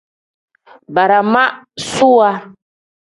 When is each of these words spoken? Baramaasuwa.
Baramaasuwa. 0.95 2.29